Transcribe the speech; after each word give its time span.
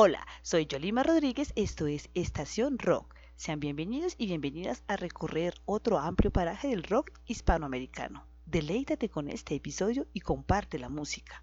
Hola, 0.00 0.24
soy 0.42 0.66
Yolima 0.66 1.02
Rodríguez, 1.02 1.52
esto 1.56 1.88
es 1.88 2.08
Estación 2.14 2.78
Rock. 2.78 3.16
Sean 3.34 3.58
bienvenidos 3.58 4.14
y 4.16 4.26
bienvenidas 4.26 4.84
a 4.86 4.96
recorrer 4.96 5.54
otro 5.64 5.98
amplio 5.98 6.30
paraje 6.30 6.68
del 6.68 6.84
rock 6.84 7.10
hispanoamericano. 7.26 8.24
Deleítate 8.46 9.08
con 9.08 9.28
este 9.28 9.56
episodio 9.56 10.06
y 10.12 10.20
comparte 10.20 10.78
la 10.78 10.88
música. 10.88 11.42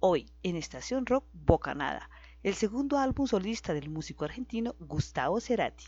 Hoy, 0.00 0.28
en 0.42 0.56
Estación 0.56 1.06
Rock 1.06 1.24
Bocanada, 1.32 2.10
el 2.42 2.54
segundo 2.54 2.98
álbum 2.98 3.28
solista 3.28 3.72
del 3.74 3.90
músico 3.90 4.24
argentino 4.24 4.74
Gustavo 4.80 5.40
Cerati. 5.40 5.84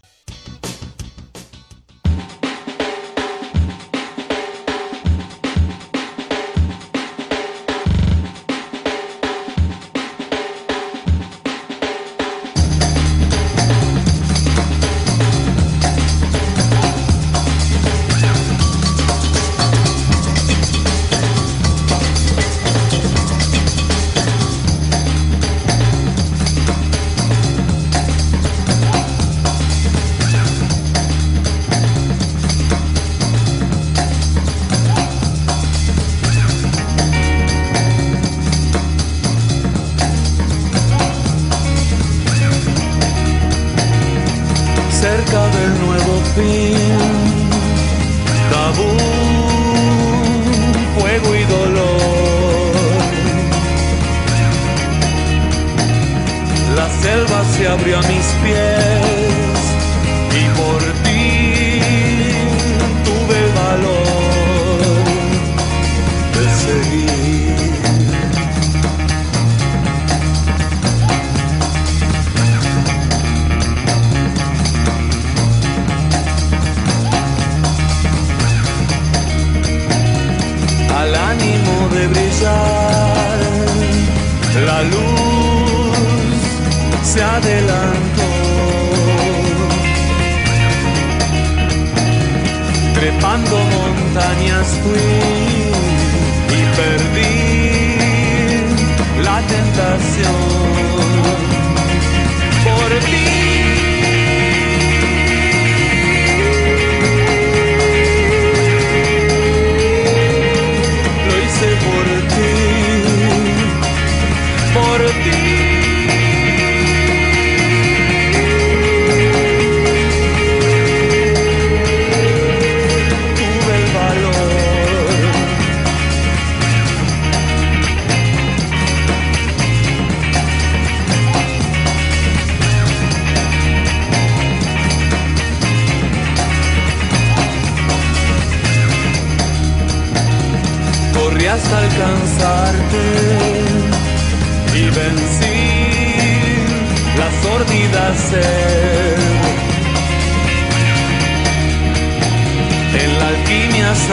Abrió 57.79 57.99
a 57.99 58.03
mis 58.03 58.27
pies 58.43 58.96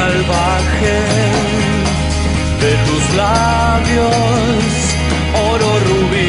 salvaje 0.04 1.00
de 2.62 2.72
tus 2.86 3.16
labios, 3.16 4.74
oro 5.50 5.72
rubí. 5.88 6.23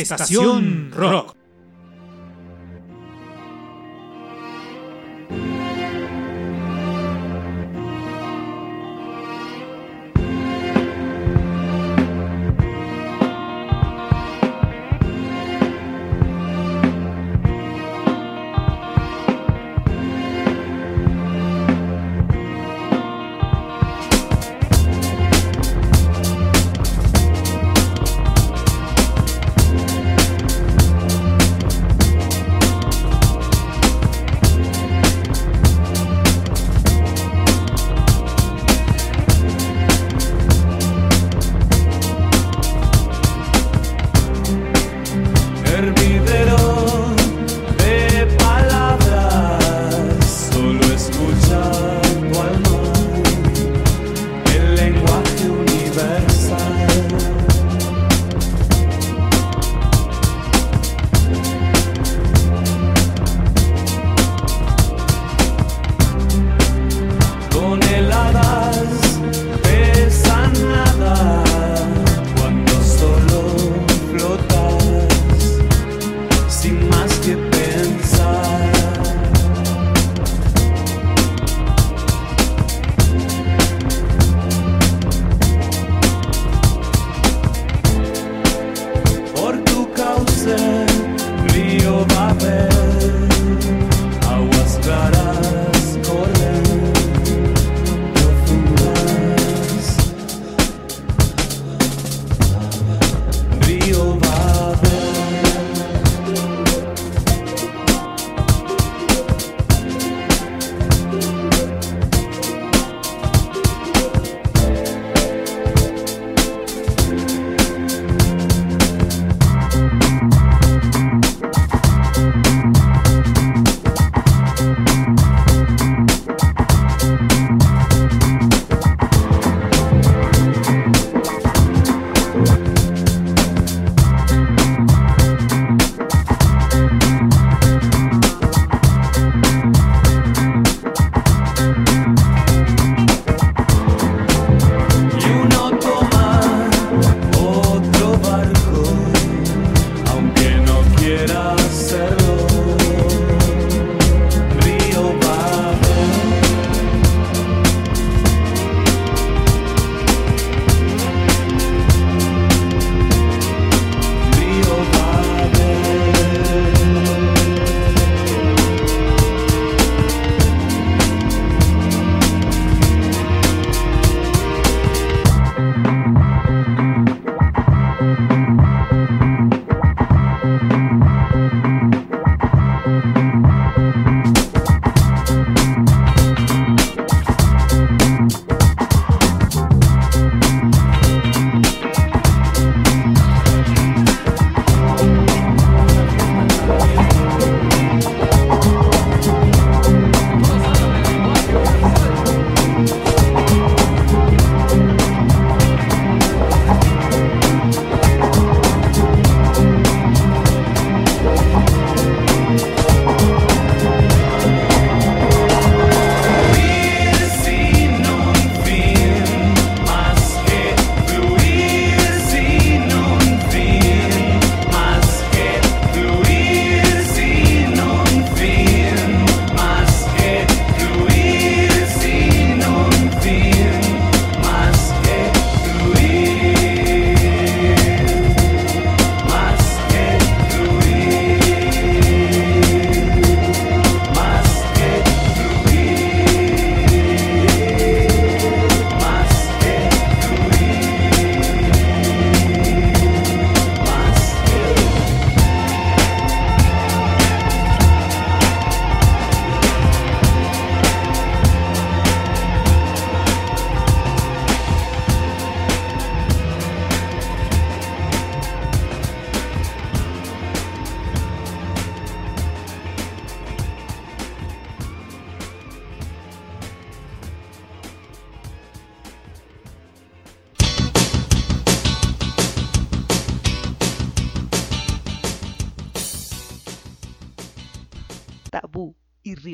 Estación 0.00 0.90
Rock. 0.92 1.33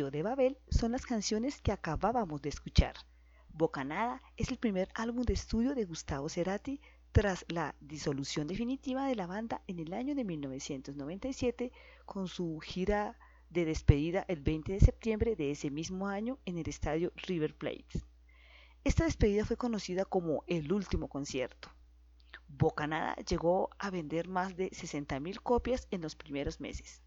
De 0.08 0.22
Babel 0.22 0.56
son 0.70 0.92
las 0.92 1.04
canciones 1.04 1.60
que 1.60 1.72
acabábamos 1.72 2.40
de 2.40 2.48
escuchar. 2.48 2.94
Bocanada 3.52 4.22
es 4.38 4.50
el 4.50 4.56
primer 4.56 4.88
álbum 4.94 5.24
de 5.24 5.34
estudio 5.34 5.74
de 5.74 5.84
Gustavo 5.84 6.30
Cerati 6.30 6.80
tras 7.12 7.44
la 7.48 7.74
disolución 7.80 8.46
definitiva 8.46 9.04
de 9.06 9.16
la 9.16 9.26
banda 9.26 9.60
en 9.66 9.78
el 9.78 9.92
año 9.92 10.14
de 10.14 10.24
1997 10.24 11.70
con 12.06 12.28
su 12.28 12.58
gira 12.60 13.18
de 13.50 13.66
despedida 13.66 14.24
el 14.28 14.40
20 14.40 14.72
de 14.72 14.80
septiembre 14.80 15.36
de 15.36 15.50
ese 15.50 15.70
mismo 15.70 16.08
año 16.08 16.38
en 16.46 16.56
el 16.56 16.68
estadio 16.68 17.12
River 17.16 17.54
Plate. 17.54 18.00
Esta 18.84 19.04
despedida 19.04 19.44
fue 19.44 19.58
conocida 19.58 20.06
como 20.06 20.44
el 20.46 20.72
último 20.72 21.08
concierto. 21.08 21.68
Bocanada 22.48 23.16
llegó 23.16 23.68
a 23.78 23.90
vender 23.90 24.28
más 24.28 24.56
de 24.56 24.70
60.000 24.70 25.40
copias 25.42 25.86
en 25.90 26.00
los 26.00 26.16
primeros 26.16 26.60
meses. 26.60 27.02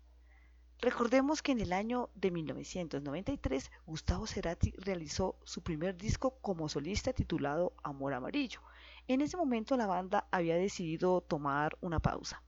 Recordemos 0.84 1.42
que 1.42 1.54
en 1.54 1.62
el 1.62 1.72
año 1.72 2.10
de 2.14 2.30
1993 2.30 3.72
Gustavo 3.86 4.28
Cerati 4.28 4.74
realizó 4.78 5.38
su 5.46 5.62
primer 5.62 5.96
disco 5.96 6.38
como 6.42 6.68
solista 6.68 7.14
titulado 7.14 7.72
Amor 7.84 8.14
Amarillo. 8.14 8.60
En 9.08 9.22
ese 9.22 9.38
momento 9.38 9.78
la 9.78 9.86
banda 9.86 10.28
había 10.30 10.58
decidido 10.58 11.22
tomar 11.22 11.78
una 11.80 12.02
pausa. 12.02 12.44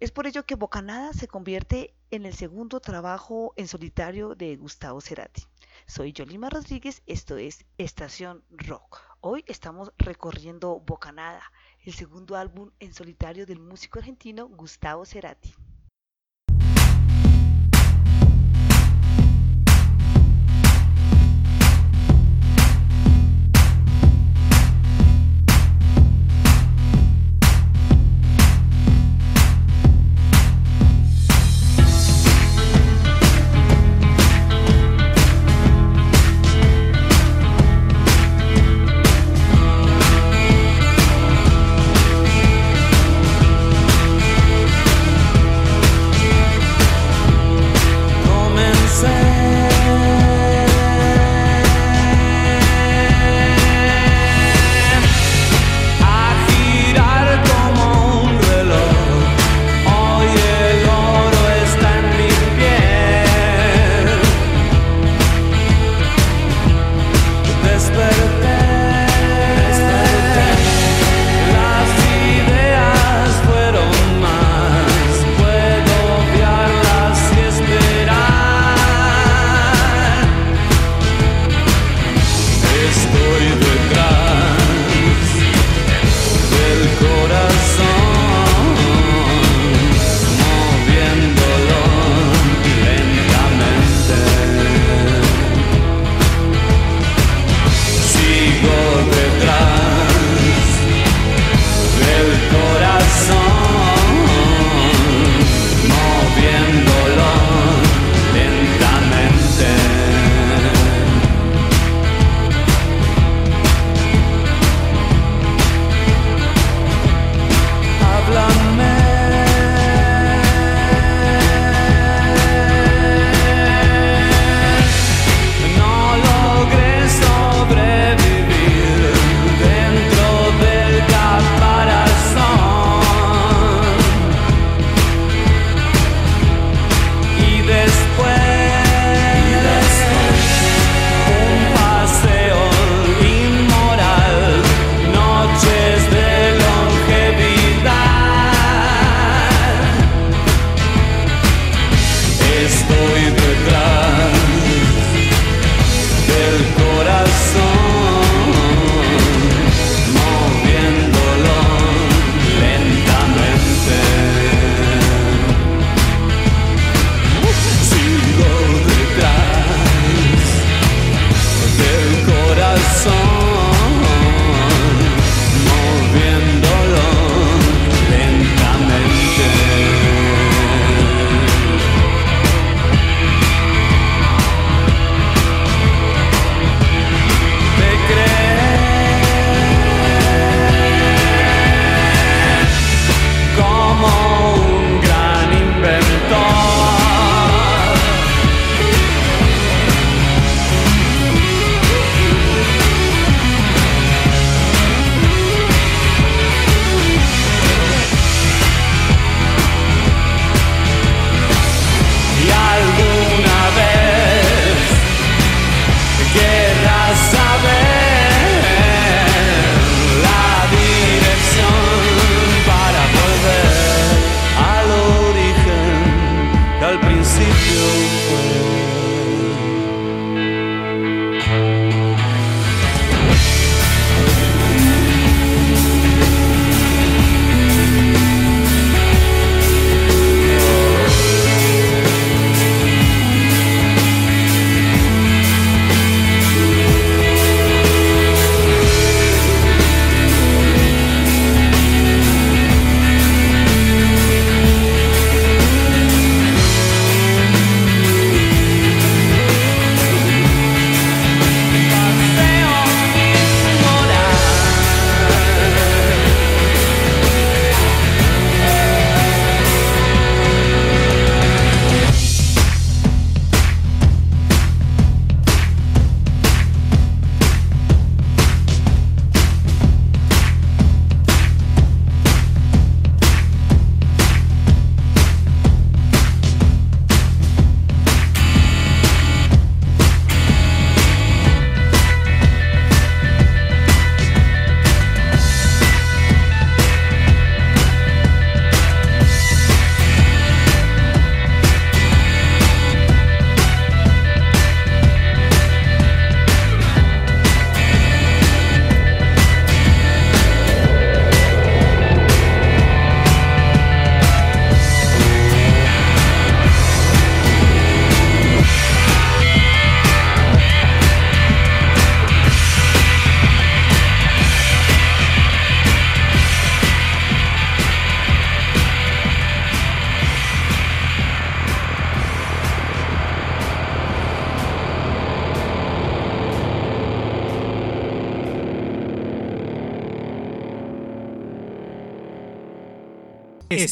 Es 0.00 0.12
por 0.12 0.26
ello 0.26 0.46
que 0.46 0.54
Bocanada 0.54 1.12
se 1.12 1.28
convierte 1.28 1.94
en 2.10 2.24
el 2.24 2.32
segundo 2.32 2.80
trabajo 2.80 3.52
en 3.56 3.68
solitario 3.68 4.34
de 4.34 4.56
Gustavo 4.56 5.02
Cerati. 5.02 5.42
Soy 5.86 6.14
Yolima 6.14 6.48
Rodríguez, 6.48 7.02
esto 7.04 7.36
es 7.36 7.66
Estación 7.76 8.44
Rock. 8.48 9.02
Hoy 9.20 9.44
estamos 9.46 9.92
recorriendo 9.98 10.80
Bocanada, 10.80 11.42
el 11.84 11.92
segundo 11.92 12.34
álbum 12.34 12.70
en 12.80 12.94
solitario 12.94 13.44
del 13.44 13.60
músico 13.60 13.98
argentino 13.98 14.48
Gustavo 14.48 15.04
Cerati. 15.04 15.54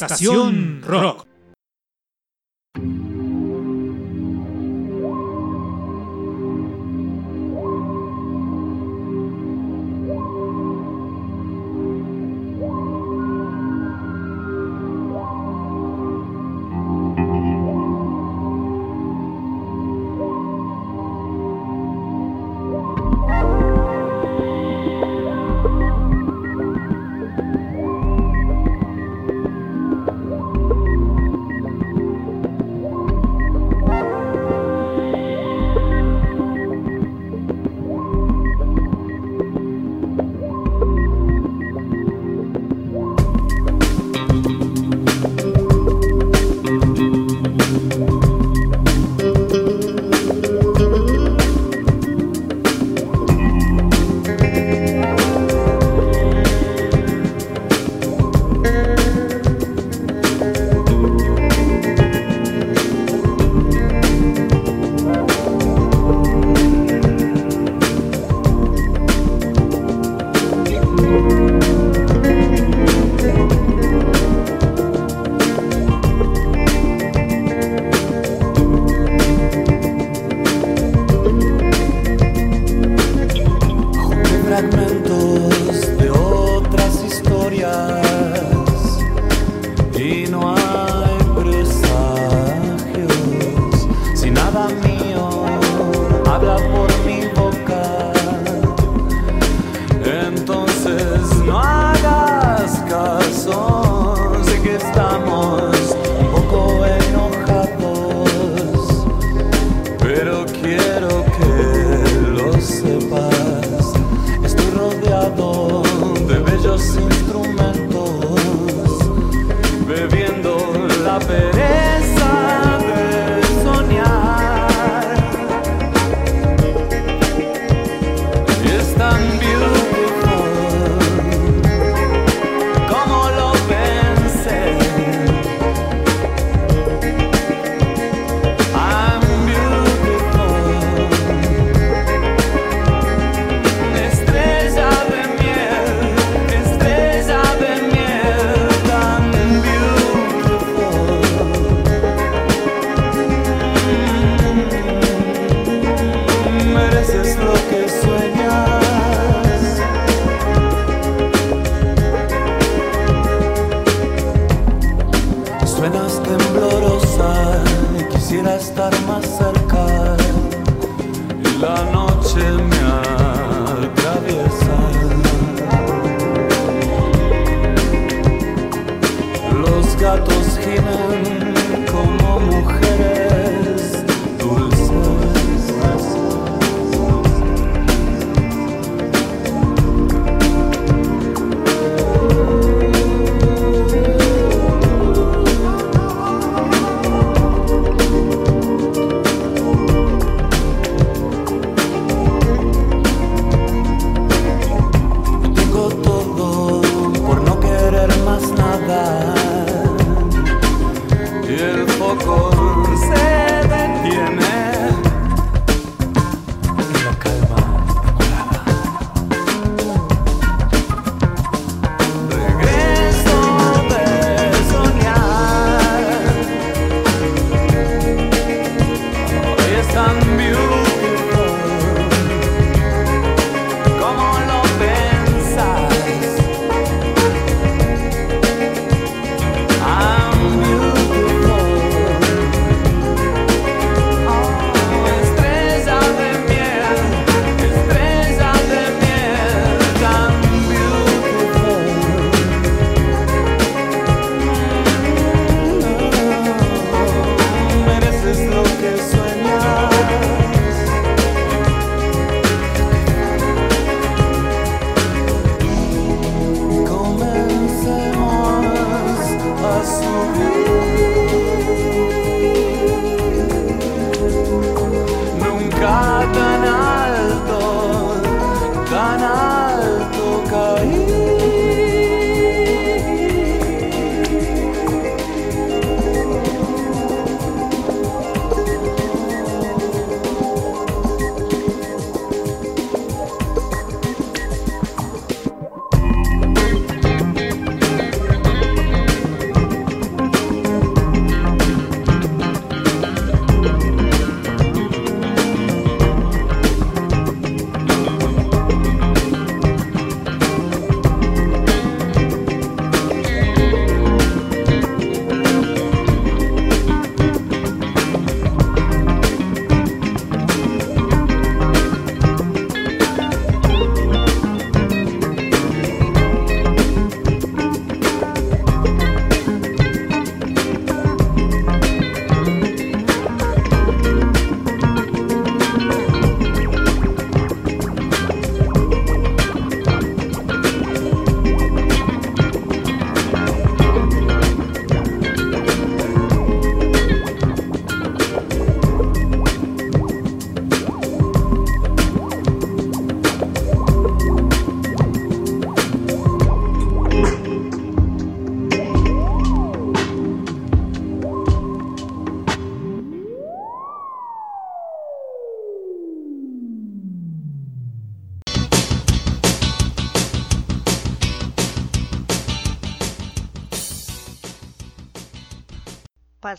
Estación 0.07 0.83
Rock. 0.85 1.22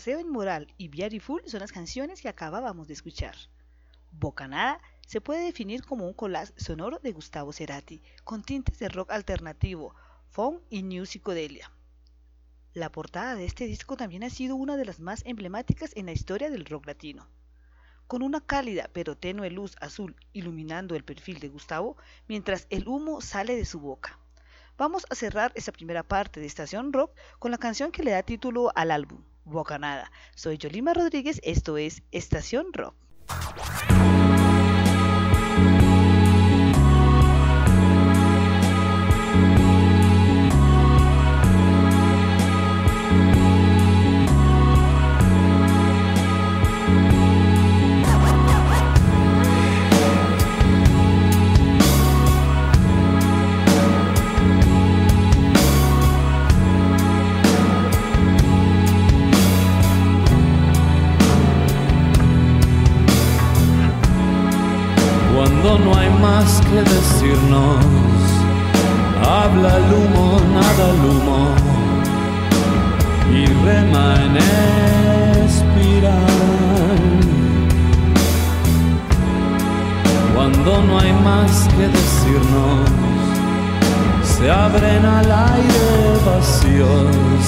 Paseo 0.04 0.20
en 0.20 0.28
Moral 0.28 0.66
y 0.76 1.18
Full 1.18 1.40
son 1.46 1.60
las 1.60 1.72
canciones 1.72 2.20
que 2.20 2.28
acabábamos 2.28 2.88
de 2.88 2.92
escuchar. 2.92 3.34
Bocanada 4.12 4.78
se 5.06 5.22
puede 5.22 5.42
definir 5.46 5.82
como 5.82 6.06
un 6.06 6.12
collage 6.12 6.52
sonoro 6.58 6.98
de 6.98 7.12
Gustavo 7.12 7.54
Cerati, 7.54 8.02
con 8.22 8.42
tintes 8.42 8.78
de 8.78 8.90
rock 8.90 9.10
alternativo, 9.12 9.94
funk 10.28 10.60
y 10.68 10.82
new 10.82 11.06
psicodelia. 11.06 11.72
La 12.74 12.92
portada 12.92 13.34
de 13.34 13.46
este 13.46 13.64
disco 13.64 13.96
también 13.96 14.24
ha 14.24 14.28
sido 14.28 14.56
una 14.56 14.76
de 14.76 14.84
las 14.84 15.00
más 15.00 15.22
emblemáticas 15.24 15.92
en 15.96 16.04
la 16.04 16.12
historia 16.12 16.50
del 16.50 16.66
rock 16.66 16.84
latino. 16.84 17.26
Con 18.06 18.22
una 18.22 18.42
cálida 18.42 18.90
pero 18.92 19.16
tenue 19.16 19.48
luz 19.48 19.74
azul 19.80 20.16
iluminando 20.34 20.96
el 20.96 21.04
perfil 21.04 21.40
de 21.40 21.48
Gustavo 21.48 21.96
mientras 22.28 22.66
el 22.68 22.88
humo 22.88 23.22
sale 23.22 23.56
de 23.56 23.64
su 23.64 23.80
boca. 23.80 24.18
Vamos 24.76 25.06
a 25.08 25.14
cerrar 25.14 25.50
esta 25.54 25.72
primera 25.72 26.02
parte 26.02 26.40
de 26.40 26.46
Estación 26.46 26.92
Rock 26.92 27.16
con 27.38 27.50
la 27.50 27.56
canción 27.56 27.90
que 27.90 28.02
le 28.02 28.10
da 28.10 28.22
título 28.22 28.70
al 28.74 28.90
álbum, 28.90 29.22
Bocanada. 29.44 30.10
Soy 30.34 30.58
Yolima 30.58 30.94
Rodríguez, 30.94 31.40
esto 31.44 31.76
es 31.76 32.02
Estación 32.10 32.72
Rock. 32.72 32.94
Que 66.60 66.82
decirnos. 66.82 67.84
Habla 69.22 69.76
el 69.76 69.92
humo, 69.94 70.40
nada 70.52 70.84
el 70.90 71.00
humo. 71.10 71.40
Y 73.32 73.46
rema 73.64 74.06
en 74.26 74.36
espiral. 75.46 76.14
Cuando 80.34 80.70
no 80.82 80.98
hay 80.98 81.12
más 81.12 81.68
que 81.76 81.88
decirnos, 81.88 82.88
se 84.22 84.50
abren 84.50 85.04
al 85.04 85.30
aire 85.30 86.18
vacíos 86.26 87.44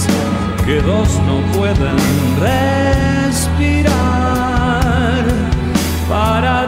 que 0.65 0.81
dos 0.81 1.09
no 1.27 1.37
pueden 1.57 1.97
respirar 2.41 3.97
para 6.09 6.67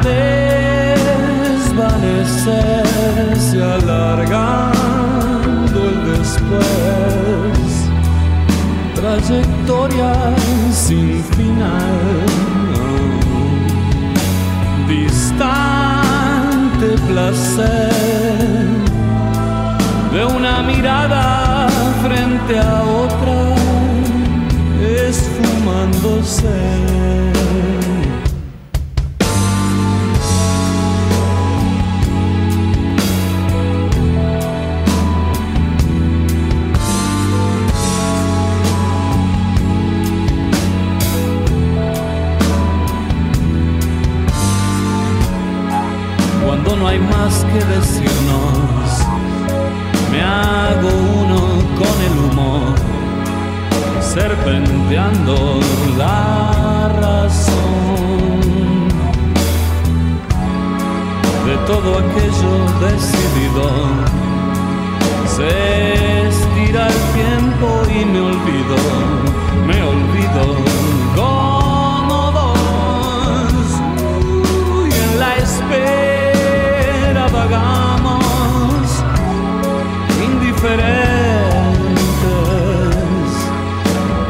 se 3.39 3.63
alargando 3.63 5.79
el 5.91 5.99
después, 6.13 7.67
trayectoria 8.95 10.15
sin 10.73 11.23
final, 11.37 12.27
distante 14.89 16.87
placer. 17.09 17.93
De 20.13 20.25
una 20.25 20.63
mirada 20.63 21.69
frente 22.03 22.59
a 22.59 22.83
otra, 22.83 23.55
esfumándose. 24.81 27.28
Decirnos. 47.65 48.89
Me 50.11 50.23
hago 50.23 50.89
uno 51.23 51.41
con 51.81 51.97
el 52.09 52.15
humor, 52.27 52.75
serpenteando 54.01 55.61
la 55.97 56.91
razón 57.01 58.89
de 61.47 61.57
todo 61.67 61.99
aquello 61.99 62.53
decidido. 62.87 63.67
Se 65.37 66.27
estira 66.29 66.89
el 66.89 67.01
tiempo 67.15 67.67
y 67.89 68.05
me 68.05 68.21
olvido, 68.21 68.77
me 69.67 69.83
olvido. 69.83 70.09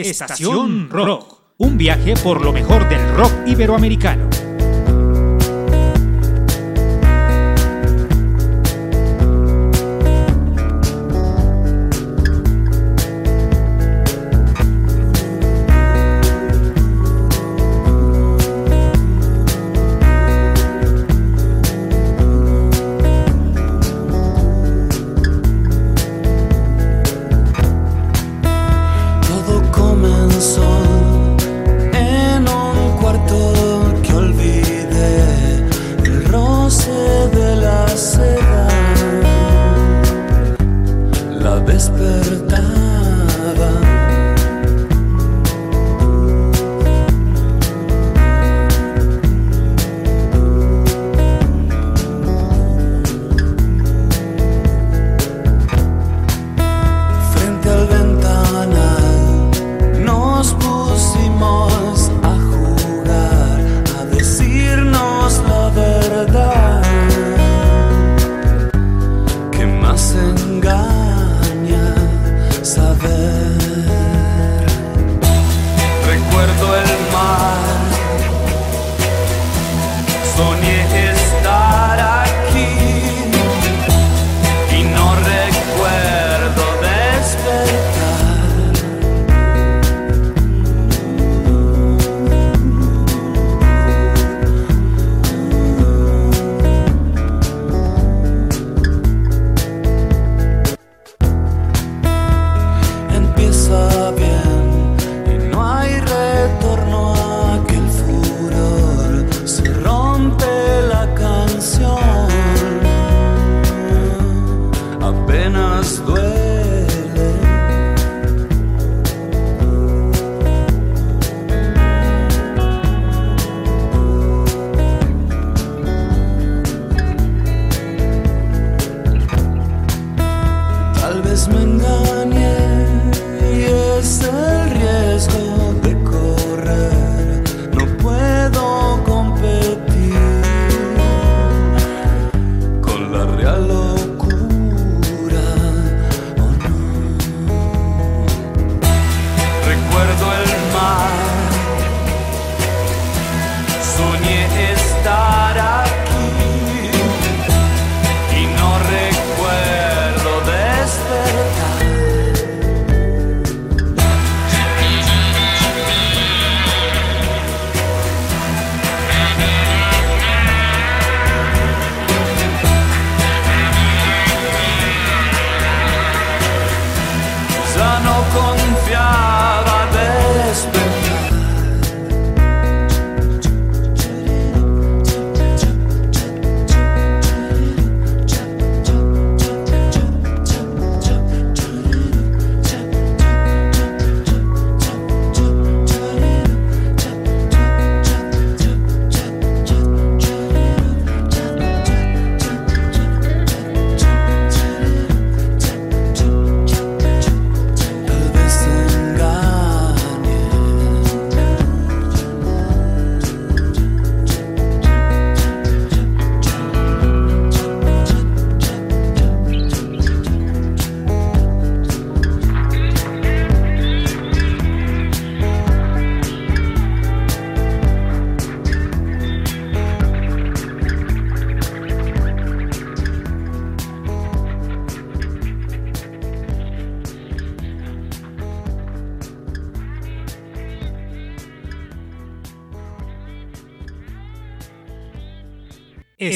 Estación 0.00 0.88
Rock. 0.88 1.40
Un 1.58 1.76
viaje 1.76 2.14
por 2.22 2.42
lo 2.42 2.52
mejor 2.52 2.88
del 2.88 3.14
rock 3.16 3.32
iberoamericano. 3.46 4.29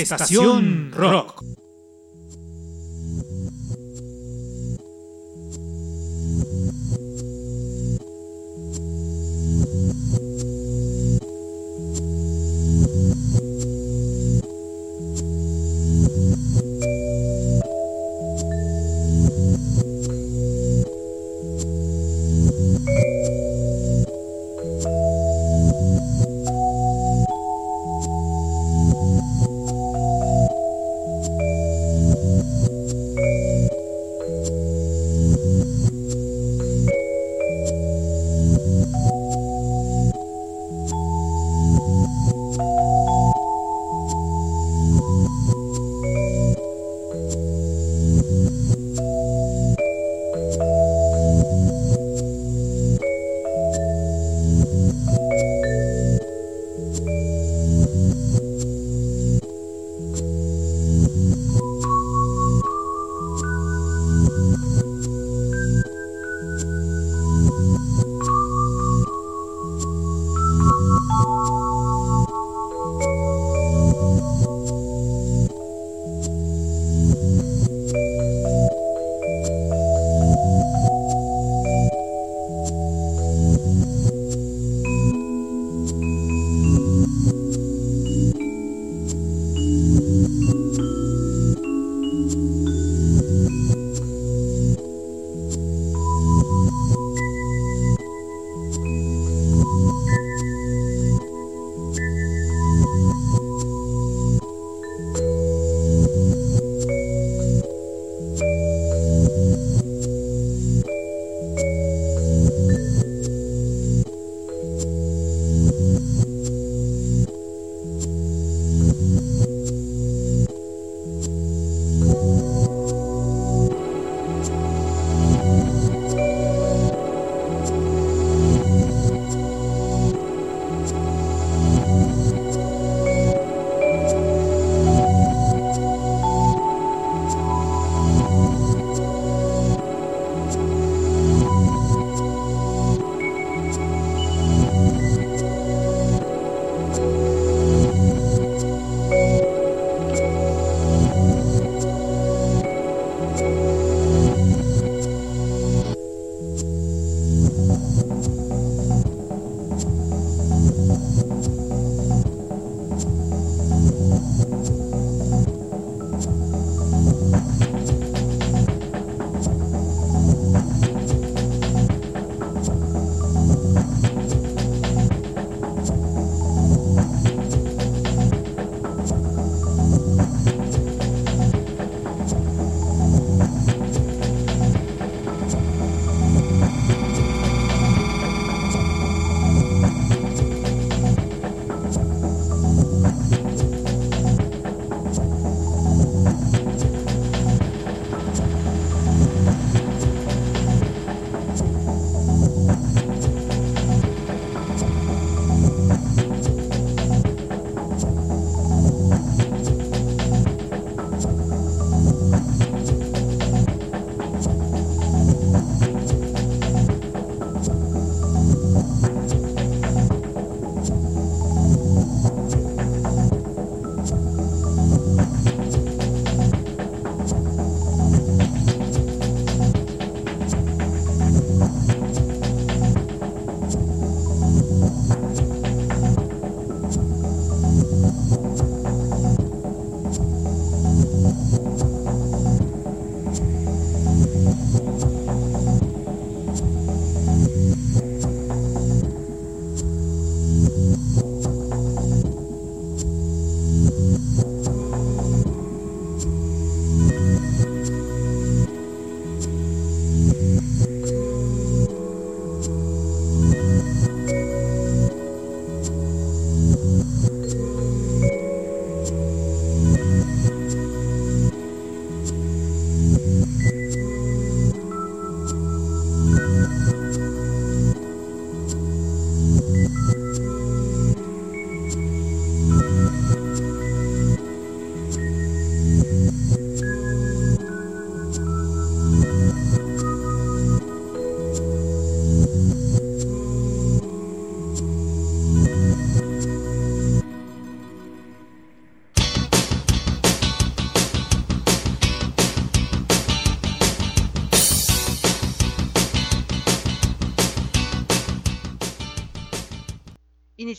Estación 0.05 0.93
Rock. 0.93 1.34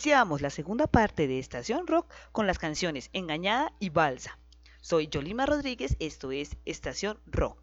Iniciamos 0.05 0.43
la 0.43 0.51
segunda 0.51 0.85
parte 0.85 1.27
de 1.27 1.39
Estación 1.39 1.87
Rock 1.87 2.13
con 2.31 2.45
las 2.45 2.59
canciones 2.59 3.09
Engañada 3.11 3.73
y 3.79 3.89
Balsa. 3.89 4.37
Soy 4.79 5.07
Yolima 5.07 5.47
Rodríguez, 5.47 5.97
esto 5.99 6.31
es 6.31 6.57
Estación 6.63 7.17
Rock. 7.25 7.57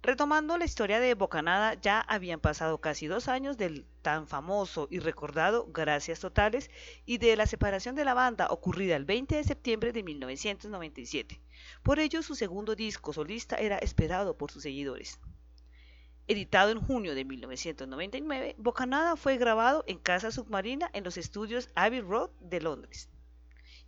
Retomando 0.00 0.58
la 0.58 0.64
historia 0.64 1.00
de 1.00 1.14
Bocanada, 1.14 1.74
ya 1.74 2.00
habían 2.02 2.38
pasado 2.38 2.80
casi 2.80 3.08
dos 3.08 3.26
años 3.26 3.56
del 3.56 3.84
tan 4.02 4.28
famoso 4.28 4.86
y 4.92 5.00
recordado 5.00 5.66
Gracias 5.72 6.20
Totales 6.20 6.70
y 7.04 7.18
de 7.18 7.34
la 7.34 7.48
separación 7.48 7.96
de 7.96 8.04
la 8.04 8.14
banda 8.14 8.46
ocurrida 8.48 8.94
el 8.94 9.04
20 9.04 9.34
de 9.34 9.42
septiembre 9.42 9.90
de 9.90 10.04
1997. 10.04 11.40
Por 11.82 11.98
ello, 11.98 12.22
su 12.22 12.36
segundo 12.36 12.76
disco 12.76 13.12
solista 13.12 13.56
era 13.56 13.78
esperado 13.78 14.38
por 14.38 14.52
sus 14.52 14.62
seguidores. 14.62 15.18
Editado 16.28 16.72
en 16.72 16.80
junio 16.80 17.14
de 17.14 17.24
1999, 17.24 18.56
Bocanada 18.58 19.14
fue 19.14 19.36
grabado 19.36 19.84
en 19.86 19.98
Casa 19.98 20.32
Submarina 20.32 20.90
en 20.92 21.04
los 21.04 21.16
estudios 21.16 21.70
Abbey 21.76 22.00
Road 22.00 22.30
de 22.40 22.60
Londres 22.60 23.08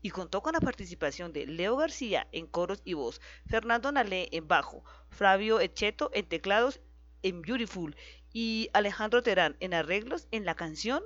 y 0.03 0.11
contó 0.11 0.41
con 0.41 0.53
la 0.53 0.61
participación 0.61 1.33
de 1.33 1.47
Leo 1.47 1.77
García 1.77 2.29
en 2.31 2.47
coros 2.47 2.81
y 2.85 2.95
voz, 2.95 3.21
Fernando 3.47 3.91
Nalé 3.91 4.29
en 4.31 4.47
bajo, 4.47 4.85
Flavio 5.09 5.59
Echeto 5.59 6.11
en 6.15 6.27
teclados 6.27 6.81
en 7.25 7.43
Beautiful 7.43 7.97
y 8.33 8.71
Alejandro 8.73 9.21
Terán 9.23 9.57
en 9.59 9.75
arreglos 9.75 10.29
en 10.31 10.45
la 10.45 10.55
canción 10.55 11.03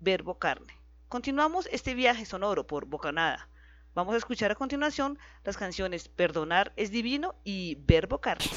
Verbo 0.00 0.38
Carne. 0.38 0.74
Continuamos 1.08 1.70
este 1.72 1.94
viaje 1.94 2.26
sonoro 2.26 2.66
por 2.66 2.84
Bocanada. 2.84 3.48
Vamos 3.94 4.14
a 4.14 4.18
escuchar 4.18 4.50
a 4.50 4.56
continuación 4.56 5.18
las 5.42 5.56
canciones 5.56 6.08
Perdonar 6.08 6.74
es 6.76 6.90
Divino 6.90 7.34
y 7.44 7.78
Verbo 7.86 8.20
Carne. 8.20 8.50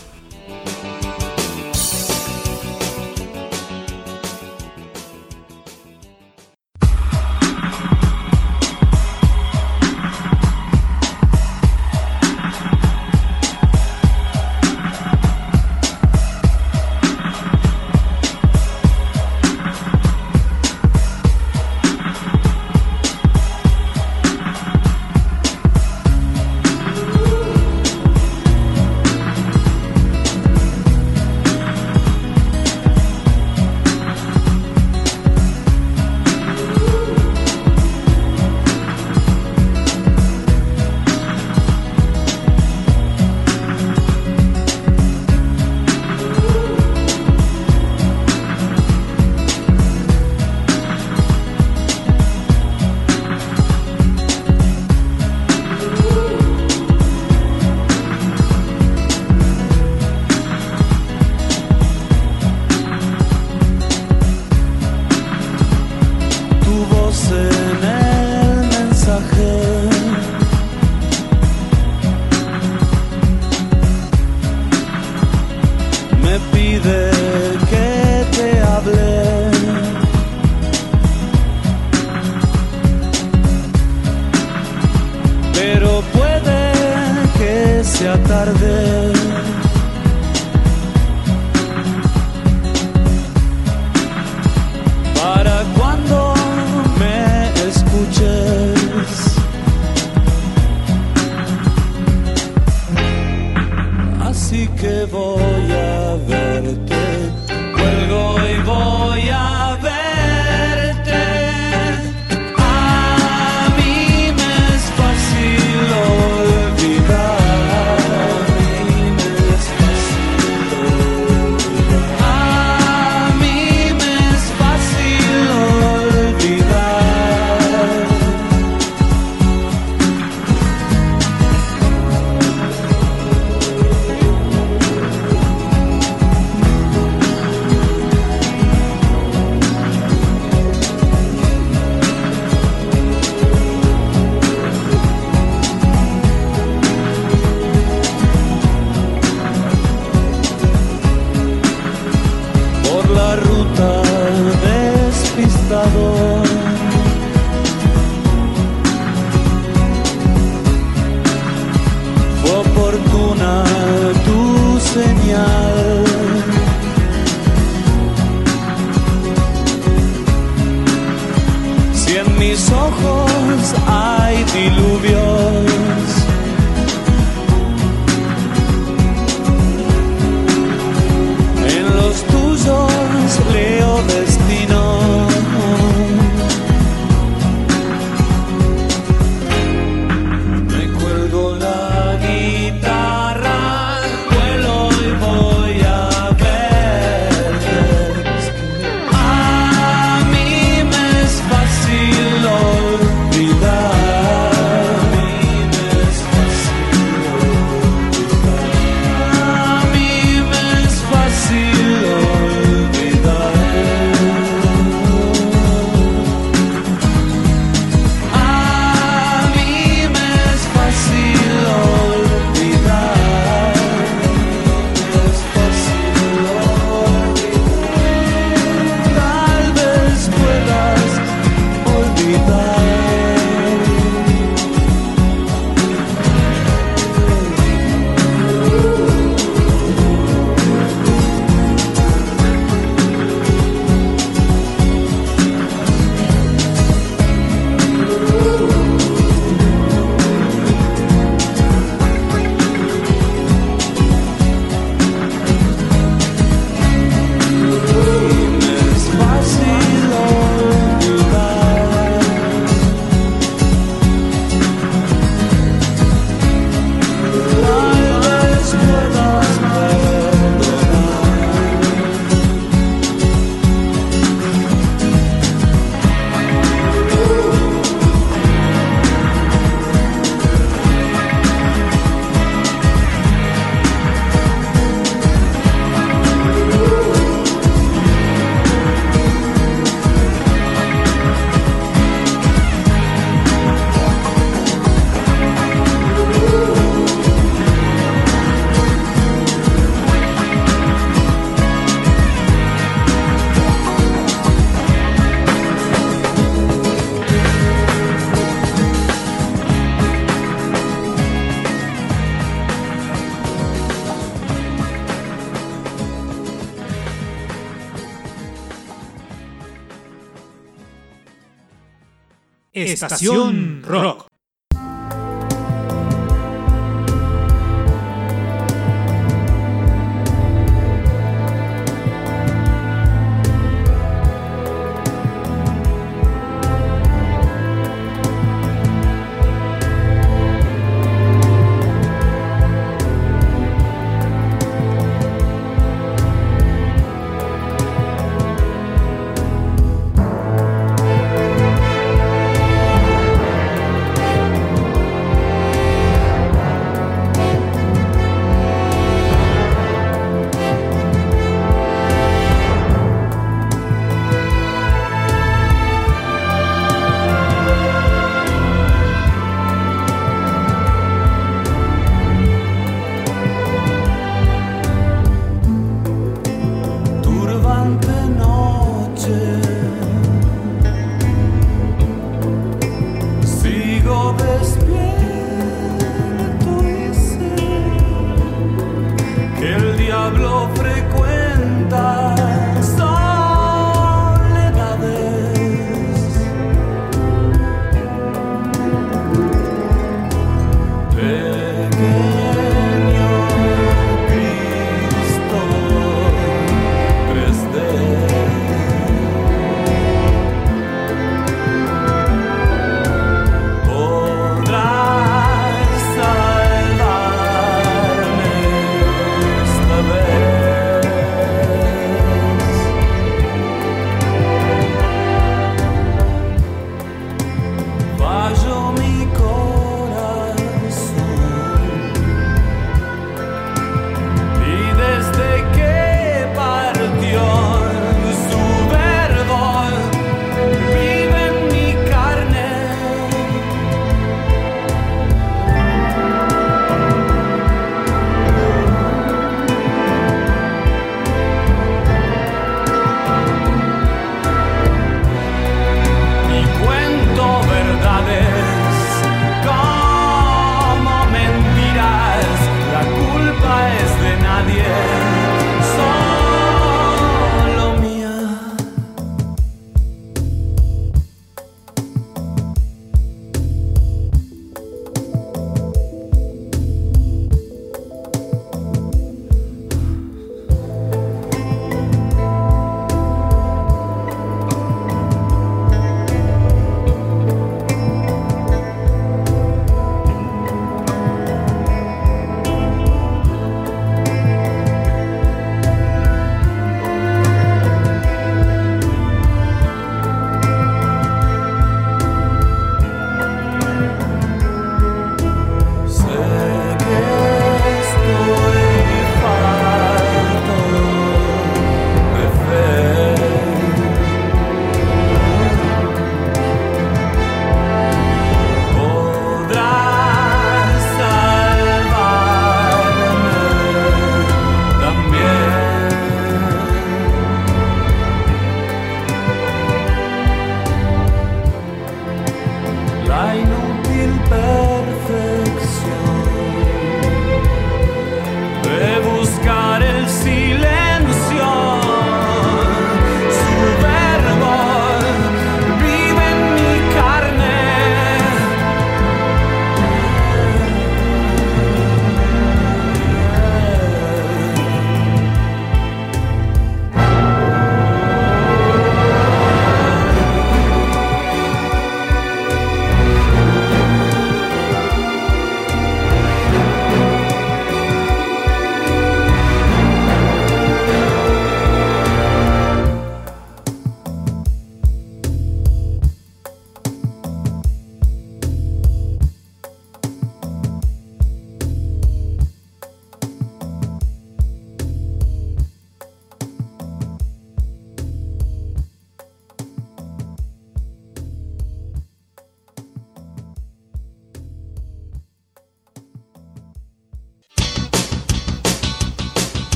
Estación 322.94 323.79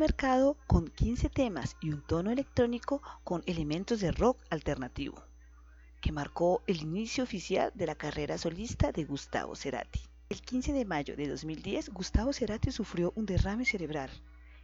mercado 0.00 0.56
con 0.66 0.88
15 0.88 1.28
temas 1.28 1.76
y 1.78 1.90
un 1.90 2.00
tono 2.00 2.30
electrónico 2.30 3.02
con 3.22 3.42
elementos 3.44 4.00
de 4.00 4.12
rock 4.12 4.38
alternativo, 4.48 5.22
que 6.00 6.10
marcó 6.10 6.62
el 6.66 6.80
inicio 6.80 7.22
oficial 7.22 7.70
de 7.74 7.84
la 7.84 7.94
carrera 7.94 8.38
solista 8.38 8.92
de 8.92 9.04
Gustavo 9.04 9.54
Cerati. 9.54 10.00
El 10.30 10.40
15 10.40 10.72
de 10.72 10.86
mayo 10.86 11.16
de 11.16 11.28
2010, 11.28 11.90
Gustavo 11.90 12.32
Cerati 12.32 12.72
sufrió 12.72 13.12
un 13.14 13.26
derrame 13.26 13.66
cerebral 13.66 14.08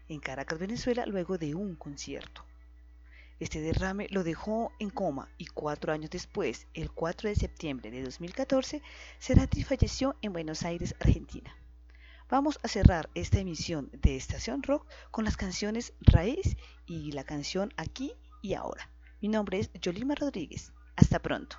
en 0.08 0.20
Caracas, 0.20 0.58
Venezuela, 0.58 1.04
luego 1.04 1.36
de 1.36 1.54
un 1.54 1.76
concierto. 1.76 2.42
Este 3.38 3.60
derrame 3.60 4.06
lo 4.08 4.24
dejó 4.24 4.72
en 4.78 4.88
coma 4.88 5.28
y 5.36 5.44
cuatro 5.44 5.92
años 5.92 6.08
después, 6.08 6.66
el 6.72 6.90
4 6.90 7.28
de 7.28 7.36
septiembre 7.36 7.90
de 7.90 8.02
2014, 8.02 8.80
Cerati 9.20 9.64
falleció 9.64 10.16
en 10.22 10.32
Buenos 10.32 10.62
Aires, 10.62 10.94
Argentina. 10.98 11.54
Vamos 12.28 12.58
a 12.64 12.68
cerrar 12.68 13.08
esta 13.14 13.38
emisión 13.38 13.88
de 13.92 14.16
Estación 14.16 14.64
Rock 14.64 14.88
con 15.12 15.24
las 15.24 15.36
canciones 15.36 15.92
Raíz 16.00 16.56
y 16.84 17.12
la 17.12 17.22
canción 17.22 17.72
Aquí 17.76 18.14
y 18.42 18.54
Ahora. 18.54 18.90
Mi 19.20 19.28
nombre 19.28 19.60
es 19.60 19.70
Yolima 19.74 20.16
Rodríguez. 20.16 20.72
Hasta 20.96 21.20
pronto. 21.20 21.56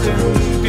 Para 0.00 0.59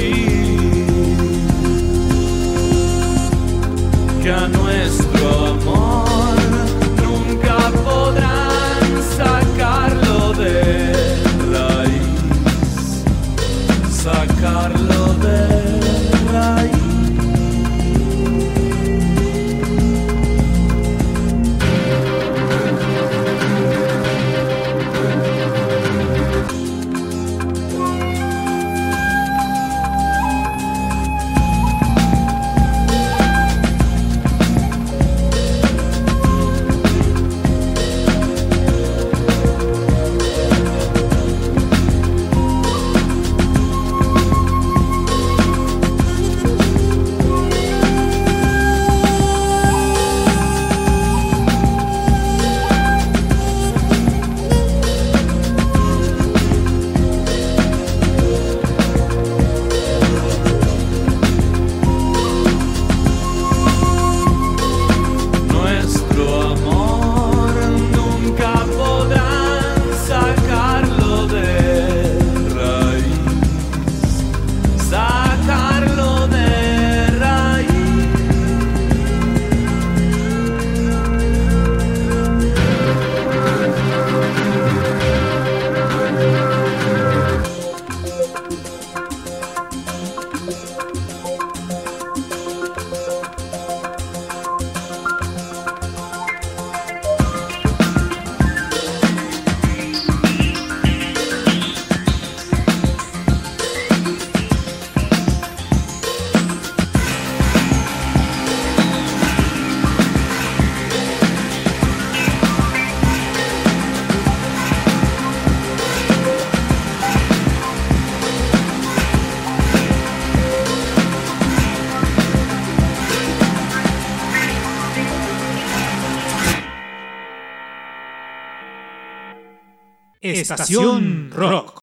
Estación 130.42 131.30
Rock. 131.32 131.82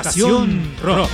Estación 0.00 0.76
Rock. 0.80 1.10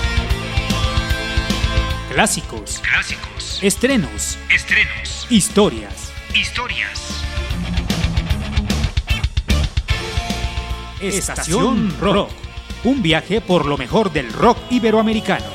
Clásicos, 2.13 2.81
Clásicos. 2.81 3.59
estrenos, 3.63 4.39
Estrenos. 4.51 5.27
historias. 5.31 6.13
Historias. 6.35 7.01
Estación 11.01 11.95
Rock. 11.99 12.31
Un 12.85 13.03
viaje 13.03 13.41
por 13.41 13.65
lo 13.65 13.79
mejor 13.79 14.13
del 14.13 14.31
rock 14.35 14.59
iberoamericano. 14.71 15.47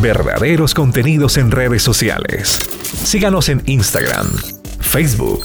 Verdaderos 0.00 0.74
contenidos 0.74 1.36
en 1.38 1.50
redes 1.50 1.82
sociales. 1.82 2.58
Síganos 3.04 3.48
en 3.48 3.62
Instagram, 3.66 4.26
Facebook, 4.80 5.44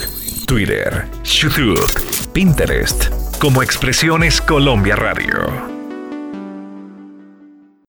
Twitter, 0.49 1.05
YouTube, 1.23 2.31
Pinterest, 2.33 3.11
como 3.37 3.61
Expresiones 3.61 4.41
Colombia 4.41 4.95
Radio. 4.95 5.48